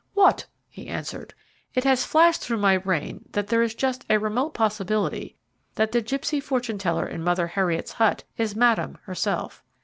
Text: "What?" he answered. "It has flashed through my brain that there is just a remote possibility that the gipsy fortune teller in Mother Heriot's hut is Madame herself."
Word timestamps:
"What?" 0.15 0.47
he 0.67 0.87
answered. 0.87 1.35
"It 1.75 1.83
has 1.83 2.07
flashed 2.07 2.41
through 2.41 2.57
my 2.57 2.75
brain 2.79 3.25
that 3.33 3.45
there 3.49 3.61
is 3.61 3.75
just 3.75 4.03
a 4.09 4.17
remote 4.17 4.55
possibility 4.55 5.35
that 5.75 5.91
the 5.91 6.01
gipsy 6.01 6.39
fortune 6.39 6.79
teller 6.79 7.05
in 7.07 7.23
Mother 7.23 7.45
Heriot's 7.45 7.91
hut 7.91 8.23
is 8.35 8.55
Madame 8.55 8.97
herself." 9.03 9.63